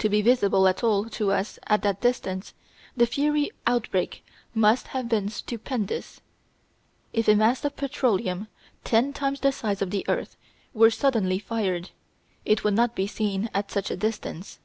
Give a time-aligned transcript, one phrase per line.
[0.00, 2.52] To be visible at all to us at that distance
[2.94, 4.22] the fiery outbreak
[4.54, 6.20] must have been stupendous.
[7.14, 8.48] If a mass of petroleum
[8.84, 10.36] ten times the size of the earth
[10.74, 11.88] were suddenly fired
[12.44, 14.58] it would not be seen at such a distance.